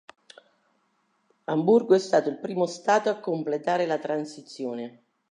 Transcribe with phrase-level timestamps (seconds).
[1.45, 5.01] Amburgo è stato il primo Stato a completare la transizione.